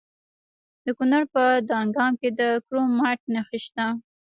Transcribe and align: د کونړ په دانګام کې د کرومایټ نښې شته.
د 0.85 0.87
کونړ 0.97 1.21
په 1.33 1.43
دانګام 1.69 2.11
کې 2.21 2.29
د 2.39 2.41
کرومایټ 2.65 3.21
نښې 3.33 3.59
شته. 3.65 3.85